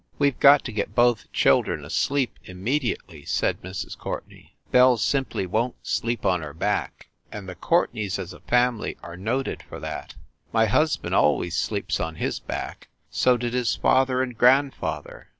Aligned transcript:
"We 0.17 0.31
ve 0.31 0.37
got 0.39 0.63
to 0.65 0.71
get 0.71 0.95
both 0.95 1.31
children 1.31 1.85
asleep 1.85 2.39
immedi 2.47 2.97
ately," 2.97 3.27
said 3.27 3.61
Mrs. 3.61 3.95
Courtenay. 3.95 4.53
"Belle 4.71 4.97
simply 4.97 5.45
won 5.45 5.73
t 5.73 5.77
sleep 5.83 6.25
on 6.25 6.41
her 6.41 6.55
back, 6.55 7.09
and 7.31 7.47
the 7.47 7.53
Courtenays 7.53 8.17
as 8.17 8.33
a 8.33 8.39
family 8.39 8.97
are 9.03 9.15
noted 9.15 9.61
for 9.61 9.79
that. 9.81 10.15
My 10.51 10.65
husband 10.65 11.13
always 11.13 11.55
sleeps 11.55 11.99
on 11.99 12.15
his 12.15 12.39
back; 12.39 12.87
so 13.11 13.37
did 13.37 13.53
his 13.53 13.75
father 13.75 14.23
and 14.23 14.35
grandfather. 14.35 15.29